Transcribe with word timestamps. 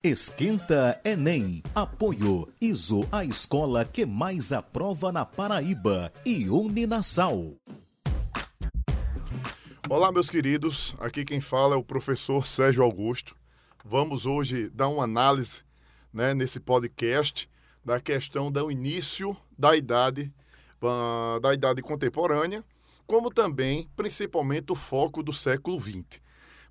Esquenta 0.00 1.00
Enem. 1.04 1.60
Apoio 1.74 2.48
ISO, 2.60 3.04
a 3.10 3.24
escola 3.24 3.84
que 3.84 4.06
mais 4.06 4.52
aprova 4.52 5.10
na 5.10 5.26
Paraíba. 5.26 6.12
E 6.24 6.48
Uninasal. 6.48 7.56
Olá, 9.90 10.12
meus 10.12 10.30
queridos. 10.30 10.94
Aqui 11.00 11.24
quem 11.24 11.40
fala 11.40 11.74
é 11.74 11.76
o 11.76 11.82
professor 11.82 12.46
Sérgio 12.46 12.84
Augusto. 12.84 13.34
Vamos 13.84 14.24
hoje 14.24 14.70
dar 14.70 14.86
uma 14.86 15.02
análise 15.02 15.64
né, 16.12 16.32
nesse 16.32 16.60
podcast 16.60 17.50
da 17.84 18.00
questão 18.00 18.52
do 18.52 18.70
início 18.70 19.36
da 19.58 19.74
idade, 19.74 20.32
uh, 20.80 21.40
da 21.40 21.52
idade 21.52 21.82
contemporânea, 21.82 22.64
como 23.04 23.30
também, 23.30 23.90
principalmente, 23.96 24.70
o 24.70 24.76
foco 24.76 25.24
do 25.24 25.32
século 25.32 25.80
XX. 25.80 26.20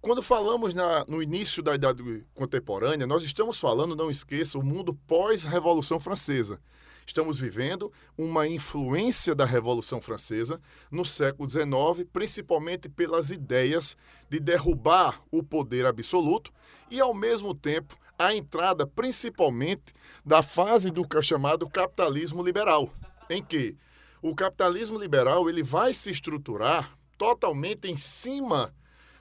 Quando 0.07 0.23
falamos 0.23 0.73
na, 0.73 1.03
no 1.05 1.21
início 1.21 1.61
da 1.61 1.75
Idade 1.75 2.25
Contemporânea, 2.33 3.05
nós 3.05 3.23
estamos 3.23 3.59
falando, 3.59 3.93
não 3.93 4.09
esqueça, 4.09 4.57
o 4.57 4.63
mundo 4.63 4.93
pós-Revolução 5.05 5.99
Francesa. 5.99 6.61
Estamos 7.05 7.37
vivendo 7.37 7.91
uma 8.17 8.47
influência 8.47 9.35
da 9.35 9.43
Revolução 9.43 9.99
Francesa 9.99 10.61
no 10.89 11.03
século 11.03 11.49
XIX, 11.49 12.07
principalmente 12.13 12.87
pelas 12.87 13.31
ideias 13.31 13.97
de 14.29 14.39
derrubar 14.39 15.21
o 15.29 15.43
poder 15.43 15.85
absoluto 15.85 16.53
e, 16.89 17.01
ao 17.01 17.13
mesmo 17.13 17.53
tempo, 17.53 17.97
a 18.17 18.33
entrada 18.33 18.87
principalmente 18.87 19.91
da 20.25 20.41
fase 20.41 20.89
do 20.89 21.05
chamado 21.21 21.67
capitalismo 21.69 22.41
liberal, 22.41 22.89
em 23.29 23.43
que 23.43 23.75
o 24.21 24.33
capitalismo 24.33 24.97
liberal 24.97 25.49
ele 25.49 25.63
vai 25.63 25.93
se 25.93 26.09
estruturar 26.09 26.97
totalmente 27.17 27.91
em 27.91 27.97
cima 27.97 28.73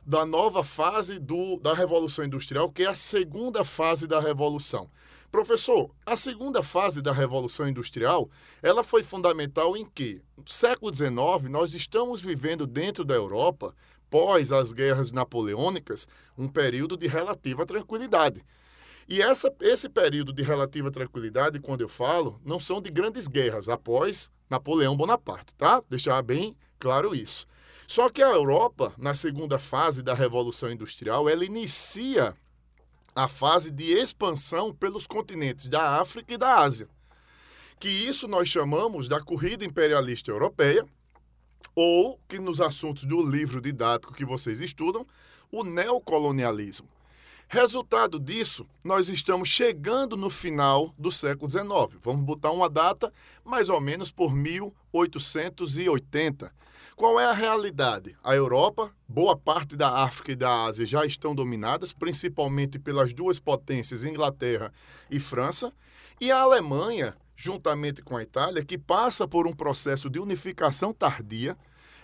da 0.07 0.25
nova 0.25 0.63
fase 0.63 1.19
do, 1.19 1.59
da 1.59 1.75
Revolução 1.75 2.25
Industrial, 2.25 2.71
que 2.71 2.85
é 2.85 2.87
a 2.87 2.95
segunda 2.95 3.65
fase 3.65 4.07
da 4.07 4.21
Revolução. 4.21 4.89
Professor, 5.33 5.91
a 6.07 6.17
segunda 6.17 6.63
fase 6.63 7.03
da 7.03 7.13
Revolução 7.13 7.69
Industrial, 7.69 8.31
ela 8.63 8.85
foi 8.85 9.03
fundamental 9.03 9.77
em 9.77 9.85
que, 9.85 10.23
no 10.37 10.49
século 10.49 10.95
XIX, 10.95 11.51
nós 11.51 11.75
estamos 11.75 12.23
vivendo 12.23 12.69
dentro 12.69 13.05
da 13.05 13.15
Europa, 13.15 13.75
pós 14.09 14.53
as 14.53 14.73
guerras 14.73 15.11
napoleônicas, 15.11 16.07
um 16.39 16.47
período 16.47 16.97
de 16.97 17.09
relativa 17.09 17.67
tranquilidade. 17.67 18.45
E 19.09 19.21
essa, 19.21 19.53
esse 19.61 19.89
período 19.89 20.33
de 20.33 20.45
relativa 20.45 20.89
tranquilidade, 20.89 21.59
quando 21.59 21.81
eu 21.81 21.89
falo, 21.89 22.41
não 22.45 22.61
são 22.61 22.81
de 22.81 22.91
grandes 22.91 23.27
guerras 23.27 23.69
após 23.69 24.31
Napoleão 24.49 24.97
Bonaparte, 24.97 25.53
tá? 25.55 25.83
Deixar 25.89 26.23
bem 26.23 26.57
claro 26.79 27.13
isso. 27.13 27.45
Só 27.87 28.09
que 28.09 28.23
a 28.23 28.29
Europa, 28.29 28.93
na 28.99 29.15
segunda 29.15 29.59
fase 29.59 30.03
da 30.03 30.13
Revolução 30.13 30.71
Industrial, 30.71 31.29
ela 31.29 31.45
inicia 31.45 32.37
a 33.15 33.29
fase 33.29 33.71
de 33.71 33.93
expansão 33.93 34.75
pelos 34.75 35.07
continentes 35.07 35.67
da 35.67 36.01
África 36.01 36.35
e 36.35 36.37
da 36.37 36.59
Ásia. 36.59 36.89
Que 37.79 37.89
isso 37.89 38.27
nós 38.27 38.49
chamamos 38.49 39.09
da 39.09 39.21
corrida 39.21 39.65
imperialista 39.65 40.31
europeia, 40.31 40.87
ou 41.75 42.19
que 42.27 42.39
nos 42.39 42.61
assuntos 42.61 43.05
do 43.05 43.23
livro 43.23 43.61
didático 43.61 44.15
que 44.15 44.25
vocês 44.25 44.61
estudam, 44.61 45.07
o 45.51 45.63
neocolonialismo. 45.63 46.89
Resultado 47.49 48.19
disso, 48.19 48.67
nós 48.83 49.09
estamos 49.09 49.49
chegando 49.49 50.17
no 50.17 50.29
final 50.29 50.93
do 50.99 51.13
século 51.13 51.49
XIX. 51.49 51.65
Vamos 52.03 52.25
botar 52.25 52.51
uma 52.51 52.69
data 52.69 53.13
mais 53.45 53.69
ou 53.69 53.81
menos 53.81 54.11
por 54.11 54.35
1880. 54.35 56.53
Qual 56.97 57.21
é 57.21 57.25
a 57.25 57.33
realidade? 57.33 58.17
A 58.25 58.35
Europa, 58.35 58.91
boa 59.07 59.37
parte 59.37 59.77
da 59.77 60.03
África 60.03 60.33
e 60.33 60.37
da 60.37 60.65
Ásia 60.65 60.85
já 60.85 61.07
estão 61.07 61.37
dominadas, 61.37 61.93
principalmente 61.93 62.81
pelas 62.81 63.13
duas 63.13 63.39
potências, 63.39 64.03
Inglaterra 64.03 64.73
e 65.09 65.21
França, 65.21 65.73
e 66.21 66.33
a 66.33 66.41
Alemanha, 66.41 67.17
juntamente 67.37 68.03
com 68.03 68.17
a 68.17 68.25
Itália, 68.25 68.65
que 68.65 68.77
passa 68.77 69.29
por 69.29 69.47
um 69.47 69.53
processo 69.53 70.11
de 70.11 70.19
unificação 70.19 70.93
tardia, 70.93 71.57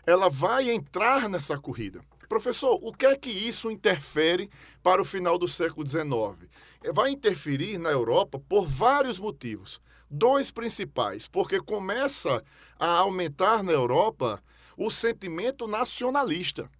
ela 0.06 0.30
vai 0.30 0.70
entrar 0.70 1.28
nessa 1.28 1.58
corrida. 1.58 2.00
Professor, 2.32 2.78
o 2.80 2.94
que 2.94 3.04
é 3.04 3.14
que 3.14 3.28
isso 3.28 3.70
interfere 3.70 4.48
para 4.82 5.02
o 5.02 5.04
final 5.04 5.36
do 5.36 5.46
século 5.46 5.86
XIX? 5.86 6.48
Vai 6.94 7.10
interferir 7.10 7.76
na 7.76 7.90
Europa 7.90 8.40
por 8.48 8.66
vários 8.66 9.18
motivos. 9.18 9.82
Dois 10.10 10.50
principais, 10.50 11.28
porque 11.28 11.60
começa 11.60 12.42
a 12.78 12.86
aumentar 12.86 13.62
na 13.62 13.72
Europa 13.72 14.42
o 14.78 14.90
sentimento 14.90 15.66
nacionalista. 15.66 16.70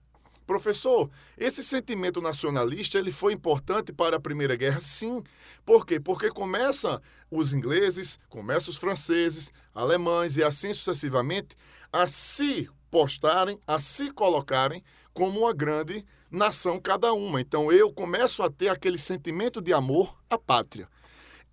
Professor, 0.46 1.10
esse 1.36 1.62
sentimento 1.62 2.22
nacionalista 2.22 2.96
ele 2.96 3.12
foi 3.12 3.34
importante 3.34 3.92
para 3.92 4.16
a 4.16 4.20
Primeira 4.20 4.56
Guerra? 4.56 4.80
Sim. 4.80 5.22
Por 5.66 5.84
quê? 5.84 6.00
Porque 6.00 6.30
começa 6.30 6.98
os 7.30 7.52
ingleses, 7.52 8.18
começa 8.30 8.70
os 8.70 8.78
franceses, 8.78 9.52
alemães 9.74 10.38
e 10.38 10.42
assim 10.42 10.72
sucessivamente 10.72 11.54
a 11.92 12.06
se 12.06 12.70
postarem, 12.92 13.58
a 13.66 13.80
se 13.80 14.12
colocarem 14.12 14.84
como 15.14 15.40
uma 15.40 15.52
grande 15.54 16.04
nação 16.30 16.78
cada 16.78 17.14
uma. 17.14 17.40
Então 17.40 17.72
eu 17.72 17.90
começo 17.90 18.42
a 18.42 18.50
ter 18.50 18.68
aquele 18.68 18.98
sentimento 18.98 19.62
de 19.62 19.72
amor 19.72 20.14
à 20.28 20.36
pátria. 20.38 20.86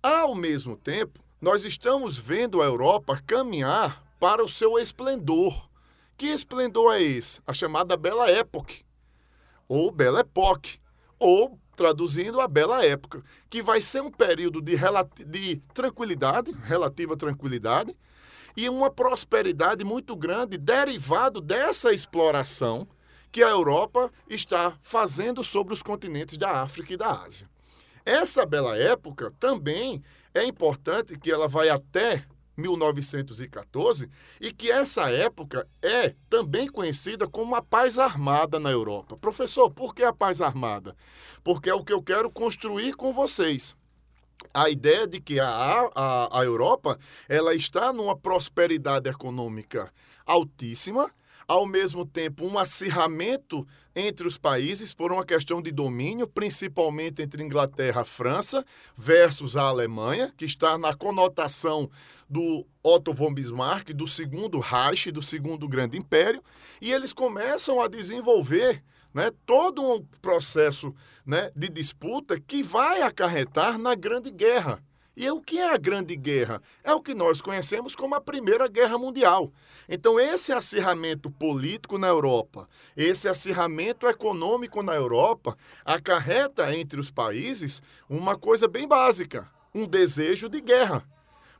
Ao 0.02 0.34
mesmo 0.34 0.76
tempo, 0.76 1.18
nós 1.40 1.64
estamos 1.64 2.18
vendo 2.18 2.60
a 2.60 2.66
Europa 2.66 3.22
caminhar 3.26 4.04
para 4.20 4.44
o 4.44 4.48
seu 4.48 4.78
esplendor. 4.78 5.68
Que 6.16 6.26
esplendor 6.26 6.94
é 6.94 7.02
esse? 7.02 7.40
A 7.46 7.54
chamada 7.54 7.96
Bela 7.96 8.30
Época, 8.30 8.74
ou 9.66 9.90
Bela 9.90 10.20
Époque, 10.20 10.78
ou 11.18 11.58
traduzindo 11.74 12.38
a 12.38 12.46
Bela 12.46 12.84
Época, 12.84 13.24
que 13.48 13.62
vai 13.62 13.80
ser 13.80 14.02
um 14.02 14.10
período 14.10 14.60
de, 14.60 14.76
de 15.26 15.56
tranquilidade, 15.72 16.52
relativa 16.64 17.16
tranquilidade, 17.16 17.96
e 18.56 18.68
uma 18.68 18.90
prosperidade 18.90 19.84
muito 19.84 20.16
grande 20.16 20.58
derivado 20.58 21.40
dessa 21.40 21.92
exploração 21.92 22.86
que 23.32 23.42
a 23.42 23.48
Europa 23.48 24.10
está 24.28 24.78
fazendo 24.82 25.44
sobre 25.44 25.72
os 25.72 25.82
continentes 25.82 26.36
da 26.36 26.62
África 26.62 26.92
e 26.92 26.96
da 26.96 27.10
Ásia. 27.10 27.48
Essa 28.04 28.44
bela 28.44 28.76
época 28.76 29.32
também 29.38 30.02
é 30.34 30.44
importante 30.44 31.18
que 31.18 31.30
ela 31.30 31.46
vai 31.46 31.68
até 31.68 32.24
1914 32.56 34.08
e 34.40 34.52
que 34.52 34.70
essa 34.70 35.10
época 35.10 35.66
é 35.82 36.14
também 36.28 36.68
conhecida 36.68 37.26
como 37.26 37.54
a 37.54 37.62
paz 37.62 37.98
armada 37.98 38.58
na 38.58 38.70
Europa. 38.70 39.16
Professor, 39.16 39.70
por 39.70 39.94
que 39.94 40.02
a 40.02 40.12
paz 40.12 40.40
armada? 40.40 40.94
Porque 41.42 41.70
é 41.70 41.74
o 41.74 41.84
que 41.84 41.92
eu 41.92 42.02
quero 42.02 42.30
construir 42.30 42.94
com 42.94 43.12
vocês 43.12 43.76
a 44.52 44.68
ideia 44.68 45.06
de 45.06 45.20
que 45.20 45.38
a, 45.38 45.46
a, 45.94 46.40
a 46.40 46.44
Europa 46.44 46.98
ela 47.28 47.54
está 47.54 47.92
numa 47.92 48.16
prosperidade 48.16 49.08
econômica 49.08 49.92
altíssima, 50.26 51.10
ao 51.46 51.66
mesmo 51.66 52.06
tempo 52.06 52.46
um 52.46 52.56
acirramento 52.58 53.66
entre 53.94 54.26
os 54.26 54.38
países 54.38 54.94
por 54.94 55.10
uma 55.10 55.24
questão 55.24 55.60
de 55.60 55.72
domínio, 55.72 56.28
principalmente 56.28 57.22
entre 57.22 57.42
Inglaterra 57.42 58.02
e 58.02 58.04
França 58.04 58.64
versus 58.96 59.56
a 59.56 59.62
Alemanha, 59.62 60.32
que 60.36 60.44
está 60.44 60.78
na 60.78 60.94
conotação 60.94 61.90
do 62.28 62.64
Otto 62.82 63.12
von 63.12 63.34
Bismarck, 63.34 63.92
do 63.92 64.06
segundo 64.06 64.60
Reich, 64.60 65.10
do 65.10 65.20
segundo 65.20 65.66
grande 65.66 65.98
império, 65.98 66.40
e 66.80 66.92
eles 66.92 67.12
começam 67.12 67.80
a 67.80 67.88
desenvolver 67.88 68.80
né, 69.12 69.30
todo 69.44 69.82
um 69.82 70.04
processo 70.22 70.94
né, 71.24 71.50
de 71.54 71.68
disputa 71.68 72.38
que 72.40 72.62
vai 72.62 73.02
acarretar 73.02 73.78
na 73.78 73.94
Grande 73.94 74.30
Guerra. 74.30 74.82
E 75.16 75.28
o 75.30 75.40
que 75.40 75.58
é 75.58 75.74
a 75.74 75.76
Grande 75.76 76.16
Guerra? 76.16 76.62
É 76.82 76.94
o 76.94 77.02
que 77.02 77.12
nós 77.12 77.42
conhecemos 77.42 77.94
como 77.94 78.14
a 78.14 78.20
Primeira 78.20 78.66
Guerra 78.68 78.96
Mundial. 78.96 79.52
Então, 79.88 80.18
esse 80.18 80.52
acirramento 80.52 81.30
político 81.30 81.98
na 81.98 82.06
Europa, 82.06 82.68
esse 82.96 83.28
acirramento 83.28 84.08
econômico 84.08 84.82
na 84.82 84.94
Europa, 84.94 85.56
acarreta 85.84 86.74
entre 86.74 86.98
os 86.98 87.10
países 87.10 87.82
uma 88.08 88.34
coisa 88.34 88.66
bem 88.66 88.88
básica: 88.88 89.46
um 89.74 89.86
desejo 89.86 90.48
de 90.48 90.60
guerra. 90.60 91.04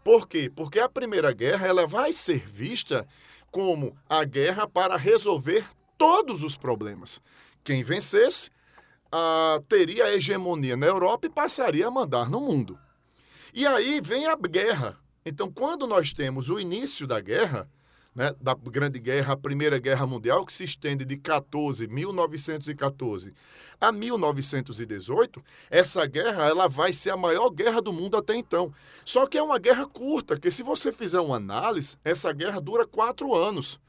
Por 0.02 0.26
quê? 0.26 0.50
Porque 0.54 0.80
a 0.80 0.88
Primeira 0.88 1.30
Guerra 1.32 1.66
ela 1.66 1.86
vai 1.86 2.12
ser 2.12 2.48
vista 2.48 3.06
como 3.50 3.94
a 4.08 4.24
guerra 4.24 4.66
para 4.66 4.96
resolver 4.96 5.66
todos 5.98 6.42
os 6.42 6.56
problemas. 6.56 7.20
Quem 7.62 7.82
vencesse 7.82 8.50
teria 9.68 10.04
a 10.04 10.14
hegemonia 10.14 10.76
na 10.76 10.86
Europa 10.86 11.26
e 11.26 11.30
passaria 11.30 11.86
a 11.86 11.90
mandar 11.90 12.30
no 12.30 12.40
mundo. 12.40 12.78
E 13.52 13.66
aí 13.66 14.00
vem 14.00 14.26
a 14.26 14.36
guerra. 14.36 14.98
Então, 15.26 15.50
quando 15.50 15.86
nós 15.86 16.12
temos 16.12 16.48
o 16.48 16.58
início 16.58 17.06
da 17.06 17.20
guerra, 17.20 17.68
né, 18.14 18.34
da 18.40 18.54
Grande 18.54 18.98
Guerra, 18.98 19.34
a 19.34 19.36
Primeira 19.36 19.78
Guerra 19.78 20.06
Mundial, 20.06 20.44
que 20.44 20.52
se 20.52 20.64
estende 20.64 21.04
de 21.04 21.16
14, 21.16 21.86
1914 21.86 23.32
a 23.80 23.92
1918, 23.92 25.42
essa 25.70 26.04
guerra 26.06 26.46
ela 26.46 26.68
vai 26.68 26.92
ser 26.92 27.10
a 27.10 27.16
maior 27.16 27.50
guerra 27.50 27.80
do 27.80 27.92
mundo 27.92 28.16
até 28.16 28.34
então. 28.34 28.72
Só 29.04 29.26
que 29.26 29.38
é 29.38 29.42
uma 29.42 29.58
guerra 29.58 29.86
curta, 29.86 30.38
que 30.38 30.50
se 30.50 30.62
você 30.62 30.90
fizer 30.90 31.20
uma 31.20 31.36
análise, 31.36 31.96
essa 32.04 32.32
guerra 32.32 32.60
dura 32.60 32.86
quatro 32.86 33.34
anos. 33.34 33.80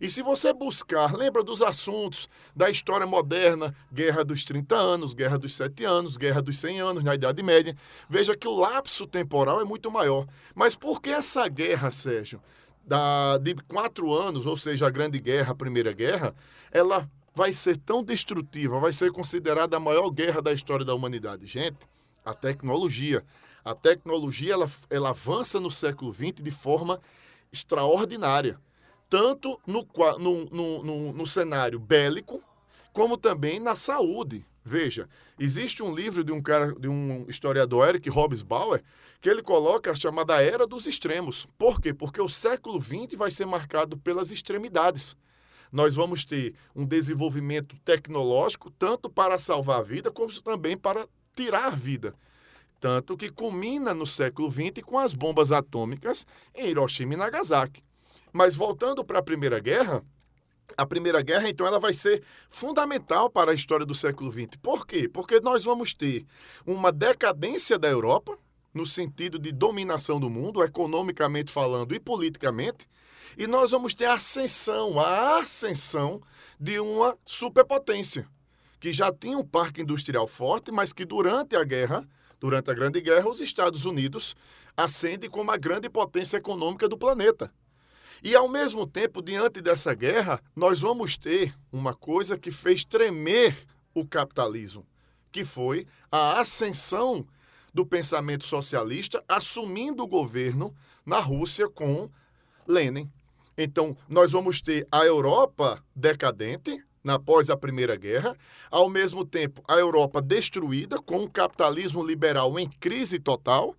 E 0.00 0.10
se 0.10 0.22
você 0.22 0.50
buscar, 0.54 1.14
lembra 1.14 1.42
dos 1.42 1.60
assuntos 1.60 2.26
da 2.56 2.70
história 2.70 3.06
moderna, 3.06 3.74
Guerra 3.92 4.24
dos 4.24 4.44
30 4.44 4.74
anos, 4.74 5.12
Guerra 5.12 5.38
dos 5.38 5.54
7 5.54 5.84
anos, 5.84 6.16
Guerra 6.16 6.40
dos 6.40 6.58
100 6.58 6.80
anos, 6.80 7.04
na 7.04 7.14
Idade 7.14 7.42
Média, 7.42 7.76
veja 8.08 8.34
que 8.34 8.48
o 8.48 8.54
lapso 8.54 9.06
temporal 9.06 9.60
é 9.60 9.64
muito 9.64 9.90
maior. 9.90 10.26
Mas 10.54 10.74
por 10.74 11.02
que 11.02 11.10
essa 11.10 11.46
guerra, 11.48 11.90
Sérgio, 11.90 12.40
da, 12.82 13.36
de 13.36 13.54
quatro 13.68 14.10
anos, 14.14 14.46
ou 14.46 14.56
seja, 14.56 14.86
a 14.86 14.90
Grande 14.90 15.20
Guerra, 15.20 15.52
a 15.52 15.54
Primeira 15.54 15.92
Guerra, 15.92 16.34
ela 16.72 17.06
vai 17.34 17.52
ser 17.52 17.76
tão 17.76 18.02
destrutiva, 18.02 18.80
vai 18.80 18.94
ser 18.94 19.12
considerada 19.12 19.76
a 19.76 19.80
maior 19.80 20.08
guerra 20.08 20.40
da 20.40 20.52
história 20.52 20.84
da 20.84 20.94
humanidade? 20.94 21.44
Gente, 21.44 21.76
a 22.24 22.32
tecnologia. 22.32 23.22
A 23.62 23.74
tecnologia 23.74 24.54
ela, 24.54 24.70
ela 24.88 25.10
avança 25.10 25.60
no 25.60 25.70
século 25.70 26.10
XX 26.14 26.42
de 26.42 26.50
forma 26.50 26.98
extraordinária 27.52 28.58
tanto 29.10 29.60
no, 29.66 29.86
no, 30.18 30.44
no, 30.46 31.12
no, 31.12 31.26
cenário 31.26 31.80
bélico, 31.80 32.40
como 32.92 33.16
também 33.18 33.58
na 33.58 33.74
saúde. 33.74 34.46
Veja, 34.64 35.08
existe 35.38 35.82
um 35.82 35.92
livro 35.92 36.22
de 36.22 36.30
um 36.30 36.40
cara, 36.40 36.72
de 36.74 36.86
um 36.86 37.26
historiador, 37.28 37.88
Eric 37.88 38.08
Hobsbawm, 38.08 38.78
que 39.20 39.28
ele 39.28 39.42
coloca 39.42 39.90
a 39.90 39.94
chamada 39.94 40.40
Era 40.40 40.64
dos 40.66 40.86
Extremos. 40.86 41.48
Por 41.58 41.80
quê? 41.80 41.92
Porque 41.92 42.20
o 42.20 42.28
século 42.28 42.80
XX 42.80 43.16
vai 43.16 43.32
ser 43.32 43.46
marcado 43.46 43.96
pelas 43.96 44.30
extremidades. 44.30 45.16
Nós 45.72 45.94
vamos 45.94 46.24
ter 46.24 46.54
um 46.74 46.84
desenvolvimento 46.84 47.74
tecnológico 47.80 48.70
tanto 48.70 49.10
para 49.10 49.38
salvar 49.38 49.80
a 49.80 49.82
vida, 49.82 50.10
como 50.10 50.32
também 50.40 50.76
para 50.76 51.08
tirar 51.34 51.66
a 51.66 51.70
vida. 51.70 52.14
Tanto 52.78 53.16
que 53.16 53.28
culmina 53.28 53.92
no 53.92 54.06
século 54.06 54.50
XX 54.50 54.82
com 54.84 54.98
as 54.98 55.14
bombas 55.14 55.50
atômicas 55.50 56.26
em 56.54 56.68
Hiroshima 56.68 57.14
e 57.14 57.16
Nagasaki. 57.16 57.82
Mas 58.32 58.56
voltando 58.56 59.04
para 59.04 59.18
a 59.18 59.22
Primeira 59.22 59.58
Guerra, 59.58 60.04
a 60.76 60.86
Primeira 60.86 61.20
Guerra, 61.22 61.48
então, 61.48 61.66
ela 61.66 61.80
vai 61.80 61.92
ser 61.92 62.22
fundamental 62.48 63.30
para 63.30 63.50
a 63.50 63.54
história 63.54 63.84
do 63.84 63.94
século 63.94 64.30
XX. 64.30 64.56
Por 64.62 64.86
quê? 64.86 65.08
Porque 65.08 65.40
nós 65.40 65.64
vamos 65.64 65.92
ter 65.92 66.24
uma 66.66 66.92
decadência 66.92 67.78
da 67.78 67.88
Europa, 67.88 68.38
no 68.72 68.86
sentido 68.86 69.38
de 69.38 69.50
dominação 69.52 70.20
do 70.20 70.30
mundo, 70.30 70.62
economicamente 70.62 71.50
falando 71.50 71.94
e 71.94 71.98
politicamente, 71.98 72.86
e 73.36 73.46
nós 73.46 73.70
vamos 73.72 73.94
ter 73.94 74.06
a 74.06 74.14
ascensão, 74.14 74.98
a 74.98 75.38
ascensão 75.38 76.20
de 76.58 76.78
uma 76.78 77.16
superpotência, 77.24 78.28
que 78.78 78.92
já 78.92 79.12
tinha 79.12 79.38
um 79.38 79.46
parque 79.46 79.82
industrial 79.82 80.26
forte, 80.26 80.70
mas 80.70 80.92
que 80.92 81.04
durante 81.04 81.56
a 81.56 81.64
guerra, 81.64 82.06
durante 82.38 82.70
a 82.70 82.74
Grande 82.74 83.00
Guerra, 83.00 83.28
os 83.28 83.40
Estados 83.40 83.84
Unidos 83.84 84.34
ascendem 84.76 85.28
como 85.28 85.50
a 85.50 85.56
grande 85.56 85.90
potência 85.90 86.36
econômica 86.36 86.88
do 86.88 86.96
planeta. 86.96 87.52
E, 88.22 88.34
ao 88.34 88.48
mesmo 88.48 88.86
tempo, 88.86 89.22
diante 89.22 89.60
dessa 89.60 89.94
guerra, 89.94 90.40
nós 90.54 90.80
vamos 90.80 91.16
ter 91.16 91.54
uma 91.72 91.94
coisa 91.94 92.38
que 92.38 92.50
fez 92.50 92.84
tremer 92.84 93.56
o 93.94 94.06
capitalismo, 94.06 94.86
que 95.32 95.44
foi 95.44 95.86
a 96.10 96.40
ascensão 96.40 97.26
do 97.72 97.86
pensamento 97.86 98.44
socialista 98.44 99.22
assumindo 99.28 100.02
o 100.02 100.08
governo 100.08 100.74
na 101.04 101.18
Rússia 101.18 101.68
com 101.68 102.10
Lenin. 102.66 103.10
Então, 103.56 103.96
nós 104.08 104.32
vamos 104.32 104.60
ter 104.60 104.86
a 104.90 105.04
Europa 105.04 105.82
decadente, 105.94 106.82
após 107.08 107.48
a 107.48 107.56
Primeira 107.56 107.96
Guerra, 107.96 108.36
ao 108.70 108.88
mesmo 108.88 109.24
tempo 109.24 109.62
a 109.66 109.74
Europa 109.74 110.20
destruída, 110.20 111.00
com 111.00 111.22
o 111.22 111.30
capitalismo 111.30 112.04
liberal 112.04 112.58
em 112.58 112.68
crise 112.68 113.18
total, 113.18 113.74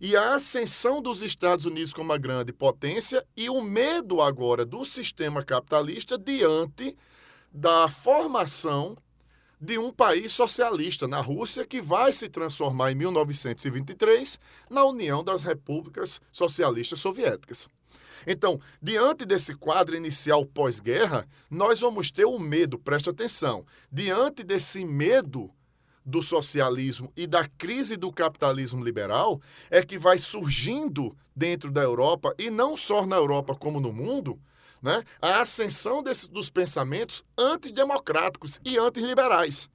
e 0.00 0.16
a 0.16 0.34
ascensão 0.34 1.00
dos 1.00 1.22
Estados 1.22 1.64
Unidos 1.64 1.92
como 1.92 2.10
uma 2.10 2.18
grande 2.18 2.52
potência 2.52 3.24
e 3.36 3.48
o 3.48 3.62
medo 3.62 4.20
agora 4.20 4.64
do 4.64 4.84
sistema 4.84 5.42
capitalista 5.42 6.18
diante 6.18 6.96
da 7.52 7.88
formação 7.88 8.96
de 9.60 9.78
um 9.78 9.92
país 9.92 10.32
socialista 10.32 11.08
na 11.08 11.20
Rússia 11.20 11.66
que 11.66 11.80
vai 11.80 12.12
se 12.12 12.28
transformar 12.28 12.92
em 12.92 12.96
1923 12.96 14.38
na 14.68 14.84
União 14.84 15.24
das 15.24 15.42
Repúblicas 15.42 16.20
Socialistas 16.30 17.00
Soviéticas. 17.00 17.68
Então, 18.26 18.60
diante 18.80 19.24
desse 19.24 19.54
quadro 19.54 19.96
inicial 19.96 20.44
pós-guerra, 20.46 21.26
nós 21.50 21.80
vamos 21.80 22.10
ter 22.10 22.24
o 22.24 22.38
medo, 22.38 22.78
preste 22.78 23.10
atenção, 23.10 23.64
diante 23.90 24.42
desse 24.42 24.84
medo 24.84 25.50
do 26.04 26.22
socialismo 26.22 27.10
e 27.16 27.26
da 27.26 27.48
crise 27.48 27.96
do 27.96 28.12
capitalismo 28.12 28.84
liberal 28.84 29.40
é 29.70 29.82
que 29.82 29.98
vai 29.98 30.18
surgindo 30.18 31.16
dentro 31.34 31.70
da 31.70 31.82
Europa, 31.82 32.34
e 32.38 32.50
não 32.50 32.76
só 32.76 33.06
na 33.06 33.16
Europa 33.16 33.54
como 33.54 33.80
no 33.80 33.92
mundo, 33.92 34.38
né, 34.82 35.02
a 35.20 35.40
ascensão 35.40 36.02
desse, 36.02 36.28
dos 36.28 36.50
pensamentos 36.50 37.24
antidemocráticos 37.38 38.60
e 38.64 38.76
antiliberais, 38.76 39.68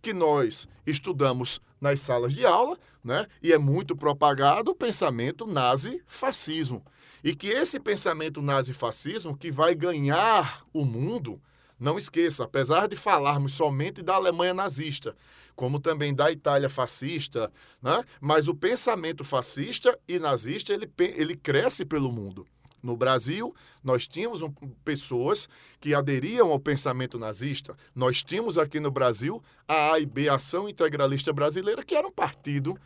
que 0.00 0.12
nós 0.12 0.66
estudamos 0.86 1.60
nas 1.80 2.00
salas 2.00 2.32
de 2.32 2.46
aula, 2.46 2.78
né, 3.02 3.26
e 3.42 3.52
é 3.52 3.58
muito 3.58 3.94
propagado 3.94 4.70
o 4.70 4.74
pensamento 4.74 5.46
nazi-fascismo. 5.46 6.82
E 7.22 7.34
que 7.34 7.48
esse 7.48 7.78
pensamento 7.78 8.42
nazi-fascismo 8.42 9.36
que 9.36 9.50
vai 9.50 9.74
ganhar 9.74 10.64
o 10.72 10.84
mundo 10.84 11.40
não 11.78 11.98
esqueça, 11.98 12.44
apesar 12.44 12.88
de 12.88 12.96
falarmos 12.96 13.52
somente 13.54 14.02
da 14.02 14.14
Alemanha 14.14 14.54
nazista, 14.54 15.16
como 15.56 15.80
também 15.80 16.14
da 16.14 16.30
Itália 16.30 16.68
fascista, 16.68 17.52
né? 17.82 18.04
mas 18.20 18.48
o 18.48 18.54
pensamento 18.54 19.24
fascista 19.24 19.98
e 20.08 20.18
nazista 20.18 20.72
ele, 20.72 20.90
ele 20.98 21.36
cresce 21.36 21.84
pelo 21.84 22.12
mundo. 22.12 22.46
No 22.84 22.98
Brasil, 22.98 23.54
nós 23.82 24.06
tínhamos 24.06 24.42
um, 24.42 24.52
pessoas 24.84 25.48
que 25.80 25.94
aderiam 25.94 26.52
ao 26.52 26.60
pensamento 26.60 27.18
nazista. 27.18 27.74
Nós 27.94 28.22
tínhamos 28.22 28.58
aqui 28.58 28.78
no 28.78 28.90
Brasil 28.90 29.42
a 29.66 29.92
AIB, 29.92 30.28
Ação 30.28 30.68
Integralista 30.68 31.32
Brasileira, 31.32 31.82
que 31.82 31.94
era 31.94 32.06
um 32.06 32.12
partido 32.12 32.78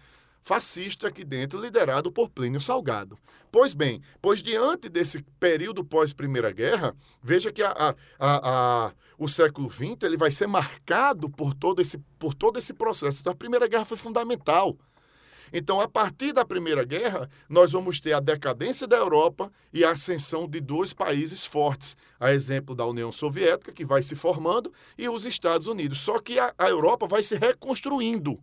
fascista 0.43 1.08
aqui 1.08 1.25
dentro, 1.25 1.61
liderado 1.61 2.11
por 2.11 2.29
Plínio 2.29 2.61
Salgado. 2.61 3.19
Pois 3.50 3.75
bem, 3.75 4.00
pois 4.20 4.43
diante 4.43 4.88
desse 4.88 5.23
período 5.38 5.85
pós-Primeira 5.85 6.50
Guerra, 6.50 6.94
veja 7.23 7.52
que 7.52 7.62
a, 7.62 7.70
a, 7.70 7.94
a, 8.19 8.93
o 9.19 9.29
século 9.29 9.70
XX 9.70 10.02
ele 10.02 10.17
vai 10.17 10.31
ser 10.31 10.46
marcado 10.46 11.29
por 11.29 11.55
todo, 11.55 11.81
esse, 11.81 11.99
por 12.19 12.35
todo 12.35 12.58
esse 12.58 12.73
processo. 12.73 13.20
Então, 13.20 13.32
a 13.32 13.37
Primeira 13.37 13.67
Guerra 13.67 13.85
foi 13.85 13.96
fundamental. 13.96 14.76
Então, 15.52 15.81
a 15.81 15.88
partir 15.88 16.32
da 16.32 16.44
Primeira 16.44 16.85
Guerra, 16.85 17.29
nós 17.49 17.73
vamos 17.73 18.00
ter 18.00 18.12
a 18.12 18.20
decadência 18.20 18.87
da 18.87 18.96
Europa 18.96 19.50
e 19.73 19.85
a 19.85 19.93
ascensão 19.93 20.46
de 20.46 20.61
dois 20.61 20.93
países 20.93 21.44
fortes, 21.44 21.96
a 22.20 22.32
exemplo 22.32 22.75
da 22.75 22.87
União 22.87 23.11
Soviética, 23.11 23.73
que 23.73 23.85
vai 23.85 24.02
se 24.02 24.14
formando, 24.14 24.73
e 24.96 25.08
os 25.08 25.25
Estados 25.25 25.67
Unidos. 25.67 26.00
Só 26.00 26.19
que 26.19 26.38
a, 26.38 26.52
a 26.58 26.69
Europa 26.69 27.06
vai 27.06 27.23
se 27.23 27.37
reconstruindo. 27.37 28.38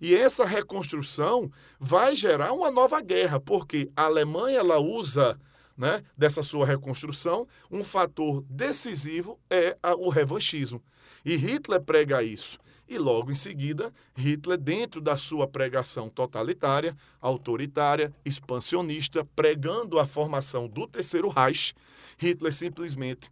E 0.00 0.14
essa 0.14 0.44
reconstrução 0.44 1.50
vai 1.78 2.14
gerar 2.14 2.52
uma 2.52 2.70
nova 2.70 3.00
guerra, 3.00 3.40
porque 3.40 3.90
a 3.96 4.04
Alemanha 4.04 4.58
ela 4.58 4.78
usa 4.78 5.38
né, 5.76 6.02
dessa 6.16 6.42
sua 6.42 6.64
reconstrução, 6.64 7.46
um 7.70 7.84
fator 7.84 8.42
decisivo 8.48 9.38
é 9.50 9.76
a, 9.82 9.94
o 9.94 10.08
revanchismo. 10.08 10.82
E 11.24 11.36
Hitler 11.36 11.80
prega 11.80 12.22
isso. 12.22 12.58
E 12.88 12.98
logo 12.98 13.32
em 13.32 13.34
seguida, 13.34 13.92
Hitler, 14.16 14.56
dentro 14.56 15.00
da 15.00 15.16
sua 15.16 15.48
pregação 15.48 16.08
totalitária, 16.08 16.96
autoritária, 17.20 18.14
expansionista, 18.24 19.24
pregando 19.34 19.98
a 19.98 20.06
formação 20.06 20.68
do 20.68 20.86
Terceiro 20.86 21.28
Reich, 21.28 21.74
Hitler 22.16 22.54
simplesmente 22.54 23.28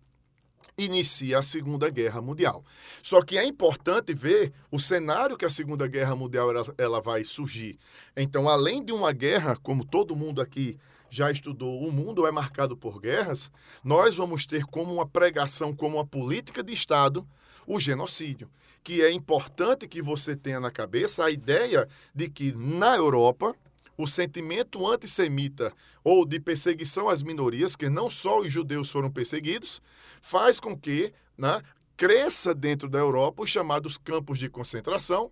inicia 0.77 1.39
a 1.39 1.43
Segunda 1.43 1.89
Guerra 1.89 2.21
Mundial. 2.21 2.65
Só 3.03 3.23
que 3.23 3.39
é 3.39 3.45
importante 3.45 4.13
ver 4.13 4.53
o 4.71 4.79
cenário 4.81 5.37
que 5.37 5.45
a 5.45 5.51
Segunda 5.51 5.87
Guerra 5.87 6.17
Mundial 6.17 6.51
ela, 6.51 6.75
ela 6.77 7.01
vai 7.01 7.25
surgir. 7.25 7.79
Então, 8.17 8.49
além 8.49 8.85
de 8.85 8.93
uma 8.93 9.13
guerra, 9.13 9.57
como 9.57 9.85
todo 9.85 10.17
mundo 10.17 10.41
aqui 10.41 10.79
já 11.09 11.31
estudou, 11.31 11.81
o 11.81 11.93
mundo 11.93 12.27
é 12.27 12.33
marcado 12.33 12.77
por 12.77 13.01
guerras, 13.01 13.51
nós 13.85 14.17
vamos 14.17 14.47
ter 14.47 14.65
como 14.65 14.93
uma 14.93 15.07
pregação, 15.07 15.75
como 15.75 15.97
uma 15.97 16.07
política 16.07 16.63
de 16.63 16.73
Estado, 16.73 17.27
o 17.67 17.79
genocídio. 17.79 18.51
Que 18.83 19.01
é 19.01 19.13
importante 19.13 19.87
que 19.87 20.03
você 20.03 20.35
tenha 20.35 20.59
na 20.59 20.71
cabeça 20.71 21.25
a 21.25 21.31
ideia 21.31 21.89
de 22.15 22.29
que 22.29 22.53
na 22.53 22.97
Europa 22.97 23.55
o 23.97 24.07
sentimento 24.07 24.87
antissemita 24.87 25.73
ou 26.03 26.25
de 26.25 26.41
perseguição 26.41 27.09
às 27.09 27.23
minorias, 27.23 27.77
que 27.77 27.89
não 27.89 28.11
só 28.11 28.41
os 28.41 28.53
judeus 28.53 28.91
foram 28.91 29.11
perseguidos, 29.11 29.81
faz 30.21 30.59
com 30.59 30.77
que 30.77 31.13
né, 31.37 31.61
cresça 31.97 32.55
dentro 32.55 32.89
da 32.89 32.99
Europa 32.99 33.43
os 33.43 33.51
chamados 33.51 33.97
campos 33.97 34.39
de 34.39 34.49
concentração, 34.49 35.31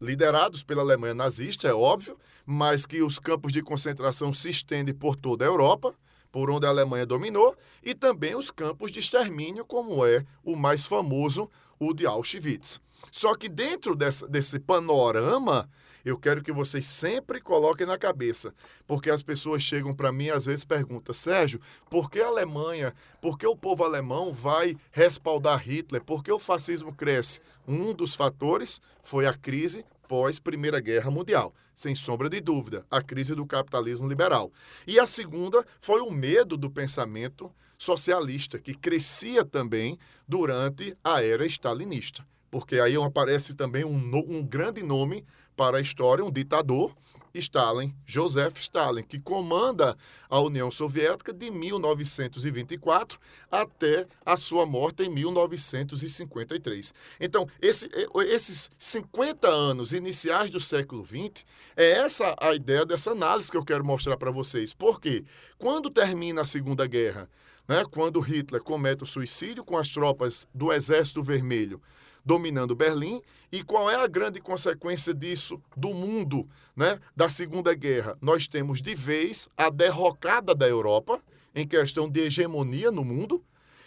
liderados 0.00 0.62
pela 0.62 0.82
Alemanha 0.82 1.14
nazista, 1.14 1.68
é 1.68 1.74
óbvio, 1.74 2.16
mas 2.46 2.86
que 2.86 3.02
os 3.02 3.18
campos 3.18 3.52
de 3.52 3.62
concentração 3.62 4.32
se 4.32 4.48
estendem 4.48 4.94
por 4.94 5.14
toda 5.14 5.44
a 5.44 5.48
Europa, 5.48 5.94
por 6.32 6.50
onde 6.50 6.66
a 6.66 6.70
Alemanha 6.70 7.04
dominou, 7.04 7.56
e 7.82 7.94
também 7.94 8.34
os 8.34 8.50
campos 8.50 8.90
de 8.90 9.00
extermínio, 9.00 9.64
como 9.64 10.06
é 10.06 10.24
o 10.42 10.56
mais 10.56 10.86
famoso, 10.86 11.50
o 11.78 11.92
de 11.92 12.06
Auschwitz. 12.06 12.80
Só 13.10 13.34
que 13.34 13.48
dentro 13.48 13.96
dessa, 13.96 14.26
desse 14.28 14.58
panorama, 14.58 15.68
eu 16.04 16.16
quero 16.16 16.42
que 16.42 16.52
vocês 16.52 16.86
sempre 16.86 17.40
coloquem 17.40 17.86
na 17.86 17.98
cabeça, 17.98 18.54
porque 18.86 19.10
as 19.10 19.22
pessoas 19.22 19.62
chegam 19.62 19.94
para 19.94 20.12
mim 20.12 20.30
às 20.30 20.46
vezes 20.46 20.64
perguntam, 20.64 21.14
Sérgio, 21.14 21.60
por 21.88 22.10
que 22.10 22.20
a 22.20 22.26
Alemanha, 22.26 22.94
por 23.20 23.38
que 23.38 23.46
o 23.46 23.56
povo 23.56 23.84
alemão 23.84 24.32
vai 24.32 24.76
respaldar 24.90 25.60
Hitler? 25.60 26.02
Por 26.02 26.22
que 26.22 26.32
o 26.32 26.38
fascismo 26.38 26.94
cresce? 26.94 27.40
Um 27.66 27.92
dos 27.92 28.14
fatores 28.14 28.80
foi 29.02 29.26
a 29.26 29.34
crise 29.34 29.84
pós 30.08 30.38
Primeira 30.38 30.80
Guerra 30.80 31.10
Mundial, 31.10 31.54
sem 31.74 31.94
sombra 31.94 32.28
de 32.28 32.40
dúvida, 32.40 32.84
a 32.90 33.00
crise 33.00 33.34
do 33.34 33.46
capitalismo 33.46 34.08
liberal. 34.08 34.50
E 34.86 34.98
a 34.98 35.06
segunda 35.06 35.64
foi 35.78 36.00
o 36.00 36.10
medo 36.10 36.56
do 36.56 36.68
pensamento 36.68 37.52
socialista, 37.78 38.58
que 38.58 38.74
crescia 38.74 39.44
também 39.44 39.96
durante 40.26 40.96
a 41.04 41.22
era 41.22 41.46
stalinista 41.46 42.26
porque 42.50 42.80
aí 42.80 42.96
aparece 42.96 43.54
também 43.54 43.84
um, 43.84 43.96
um 44.28 44.42
grande 44.42 44.82
nome 44.82 45.24
para 45.56 45.78
a 45.78 45.80
história, 45.80 46.24
um 46.24 46.30
ditador, 46.30 46.94
Stalin, 47.34 47.94
Joseph 48.04 48.58
Stalin, 48.58 49.02
que 49.02 49.20
comanda 49.20 49.96
a 50.28 50.40
União 50.40 50.70
Soviética 50.70 51.32
de 51.32 51.50
1924 51.50 53.18
até 53.50 54.06
a 54.24 54.36
sua 54.36 54.66
morte 54.66 55.04
em 55.04 55.08
1953. 55.08 56.92
Então, 57.20 57.46
esse, 57.60 57.88
esses 58.26 58.70
50 58.78 59.48
anos 59.48 59.92
iniciais 59.92 60.50
do 60.50 60.58
século 60.58 61.04
XX, 61.06 61.44
é 61.76 61.90
essa 61.92 62.34
a 62.40 62.54
ideia 62.54 62.84
dessa 62.84 63.12
análise 63.12 63.50
que 63.50 63.56
eu 63.56 63.64
quero 63.64 63.84
mostrar 63.84 64.16
para 64.16 64.30
vocês. 64.30 64.74
Porque 64.74 65.24
quando 65.58 65.90
termina 65.90 66.42
a 66.42 66.46
Segunda 66.46 66.86
Guerra, 66.86 67.28
né, 67.70 67.84
quando 67.88 68.18
Hitler 68.18 68.60
comete 68.60 69.04
o 69.04 69.06
suicídio 69.06 69.64
com 69.64 69.78
as 69.78 69.88
tropas 69.88 70.44
do 70.52 70.72
Exército 70.72 71.22
Vermelho, 71.22 71.80
dominando 72.24 72.74
Berlim. 72.74 73.22
E 73.52 73.62
qual 73.62 73.88
é 73.88 73.94
a 73.94 74.08
grande 74.08 74.40
consequência 74.40 75.14
disso 75.14 75.62
do 75.76 75.94
mundo, 75.94 76.48
né? 76.74 76.98
Da 77.14 77.28
Segunda 77.28 77.72
Guerra? 77.72 78.18
Nós 78.20 78.48
temos 78.48 78.82
de 78.82 78.92
vez 78.96 79.48
a 79.56 79.70
derrocada 79.70 80.52
da 80.52 80.66
Europa 80.66 81.22
em 81.54 81.64
questão 81.64 82.10
de 82.10 82.22
hegemonia 82.22 82.90
no 82.90 83.04
mundo, 83.04 83.40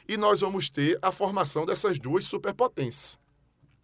e 0.08 0.16
nós 0.16 0.40
vamos 0.40 0.70
ter 0.70 0.98
a 1.02 1.12
formação 1.12 1.66
dessas 1.66 2.00
duas 2.00 2.24
superpotências, 2.24 3.20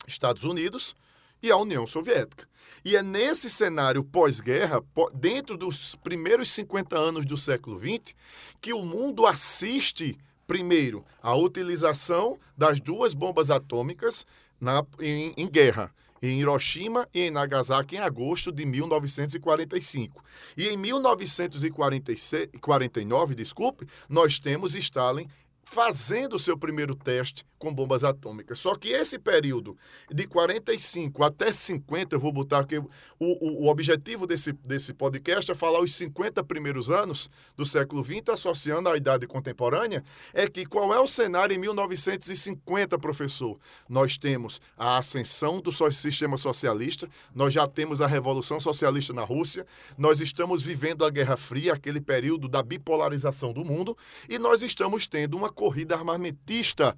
Estados 0.08 0.46
Unidos 0.46 0.96
e 1.42 1.52
a 1.52 1.58
União 1.58 1.88
Soviética. 1.88 2.48
E 2.84 2.96
é 2.96 3.04
nesse 3.04 3.50
cenário 3.50 4.04
pós-guerra, 4.04 4.82
dentro 5.14 5.58
dos 5.58 5.96
primeiros 5.96 6.50
50 6.52 6.98
anos 6.98 7.26
do 7.26 7.38
século 7.38 7.80
XX, 7.80 8.14
que 8.62 8.74
o 8.74 8.84
mundo 8.84 9.26
assiste 9.26 10.18
Primeiro, 10.50 11.06
a 11.22 11.36
utilização 11.36 12.40
das 12.58 12.80
duas 12.80 13.14
bombas 13.14 13.52
atômicas 13.52 14.26
na, 14.60 14.84
em, 15.00 15.32
em 15.38 15.48
guerra 15.48 15.94
em 16.24 16.40
Hiroshima 16.40 17.08
e 17.14 17.22
em 17.22 17.32
Nagasaki 17.32 17.98
em 17.98 18.00
agosto 18.00 18.52
de 18.52 18.66
1945. 18.66 20.24
E 20.58 20.68
em 20.68 20.76
1949, 20.76 23.36
desculpe, 23.36 23.86
nós 24.10 24.40
temos 24.40 24.74
Stalin 24.74 25.28
fazendo 25.64 26.36
o 26.36 26.40
seu 26.40 26.58
primeiro 26.58 26.96
teste 26.96 27.46
com 27.60 27.74
bombas 27.74 28.04
atômicas. 28.04 28.58
Só 28.58 28.74
que 28.74 28.90
esse 28.90 29.20
período 29.20 29.78
de 30.10 30.26
45 30.26 31.24
até 31.24 31.52
50, 31.52 32.16
eu 32.16 32.20
vou 32.20 32.32
botar 32.32 32.60
aqui, 32.60 32.78
o, 32.78 32.88
o, 33.20 33.66
o, 33.66 33.68
objetivo 33.68 34.26
desse, 34.26 34.54
desse 34.54 34.94
podcast 34.94 35.52
é 35.52 35.54
falar 35.54 35.82
os 35.82 35.94
50 35.94 36.44
primeiros 36.46 36.90
anos 36.90 37.30
do 37.56 37.66
século 37.66 38.04
XX, 38.04 38.30
associando 38.32 38.88
à 38.88 38.96
idade 38.96 39.28
contemporânea, 39.28 40.04
é 40.34 40.48
que 40.48 40.66
qual 40.66 40.94
é 40.94 41.00
o 41.00 41.08
cenário 41.08 41.54
em 41.54 41.60
1950, 41.60 42.98
professor? 42.98 43.60
Nós 43.88 44.18
temos 44.18 44.62
a 44.78 44.98
ascensão 44.98 45.60
do 45.60 45.72
sistema 45.92 46.38
socialista, 46.38 47.10
nós 47.36 47.54
já 47.54 47.68
temos 47.68 48.02
a 48.02 48.08
Revolução 48.08 48.60
Socialista 48.60 49.12
na 49.14 49.24
Rússia, 49.24 49.66
nós 49.98 50.22
estamos 50.22 50.62
vivendo 50.62 51.04
a 51.04 51.10
Guerra 51.10 51.36
Fria, 51.36 51.74
aquele 51.74 52.00
período 52.00 52.48
da 52.48 52.64
bipolarização 52.64 53.52
do 53.52 53.66
mundo, 53.66 53.98
e 54.30 54.40
nós 54.40 54.62
estamos 54.62 55.06
tendo 55.06 55.36
uma 55.36 55.50
corrida 55.50 55.96
armamentista 55.96 56.96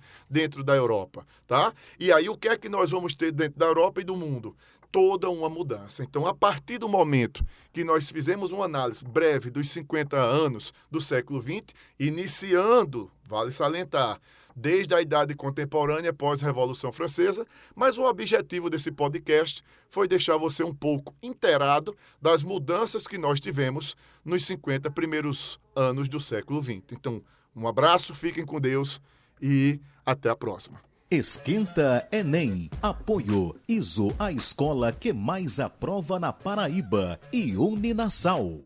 dentro 0.51 0.63
da 0.63 0.75
Europa, 0.75 1.25
tá? 1.47 1.73
E 1.97 2.11
aí 2.11 2.27
o 2.27 2.37
que 2.37 2.49
é 2.49 2.57
que 2.57 2.67
nós 2.67 2.91
vamos 2.91 3.13
ter 3.13 3.31
dentro 3.31 3.57
da 3.57 3.65
Europa 3.65 4.01
e 4.01 4.03
do 4.03 4.15
mundo? 4.15 4.55
toda 4.91 5.29
uma 5.29 5.47
mudança. 5.47 6.03
Então, 6.03 6.27
a 6.27 6.35
partir 6.35 6.77
do 6.77 6.89
momento 6.89 7.45
que 7.71 7.81
nós 7.81 8.11
fizemos 8.11 8.51
uma 8.51 8.65
análise 8.65 9.05
breve 9.05 9.49
dos 9.49 9.69
50 9.69 10.17
anos 10.17 10.73
do 10.91 10.99
século 10.99 11.41
XX, 11.41 11.73
iniciando, 11.97 13.09
vale 13.23 13.53
salientar, 13.53 14.19
desde 14.53 14.93
a 14.93 15.01
idade 15.01 15.33
contemporânea 15.33 16.11
pós-Revolução 16.11 16.91
Francesa, 16.91 17.47
mas 17.73 17.97
o 17.97 18.03
objetivo 18.03 18.69
desse 18.69 18.91
podcast 18.91 19.63
foi 19.89 20.09
deixar 20.09 20.35
você 20.35 20.61
um 20.61 20.75
pouco 20.75 21.15
inteirado 21.23 21.95
das 22.21 22.43
mudanças 22.43 23.07
que 23.07 23.17
nós 23.17 23.39
tivemos 23.39 23.95
nos 24.25 24.43
50 24.43 24.91
primeiros 24.91 25.57
anos 25.73 26.09
do 26.09 26.19
século 26.19 26.61
XX. 26.61 26.83
Então, 26.91 27.23
um 27.55 27.67
abraço, 27.67 28.13
fiquem 28.13 28.45
com 28.45 28.59
Deus 28.59 29.01
e 29.41 29.79
até 30.05 30.29
a 30.29 30.35
próxima. 30.35 30.79
Esquenta 31.09 32.07
Enem. 32.09 32.69
Apoio 32.81 33.55
ISO, 33.67 34.15
a 34.17 34.31
escola 34.31 34.93
que 34.93 35.11
mais 35.11 35.59
aprova 35.59 36.17
na 36.17 36.31
Paraíba. 36.31 37.19
E 37.33 37.57
Uninasal. 37.57 38.61